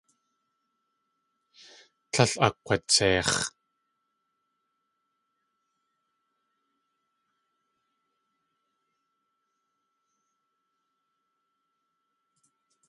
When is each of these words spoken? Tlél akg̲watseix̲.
Tlél 2.11 2.33
akg̲watseix̲. 2.45 3.35